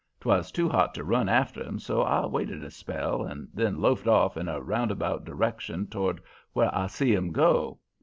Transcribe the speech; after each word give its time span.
'Twas 0.21 0.51
too 0.51 0.67
hot 0.67 0.95
to 0.95 1.03
run 1.03 1.29
after 1.29 1.61
'em, 1.63 1.77
so 1.77 2.01
I 2.01 2.25
waited 2.25 2.63
a 2.63 2.71
spell 2.71 3.21
and 3.23 3.47
then 3.53 3.79
loafed 3.79 4.07
off 4.07 4.35
in 4.35 4.47
a 4.47 4.59
roundabout 4.59 5.25
direction 5.25 5.85
toward 5.85 6.19
where 6.53 6.75
I 6.75 6.87
see 6.87 7.15
'em 7.15 7.31
go. 7.31 7.77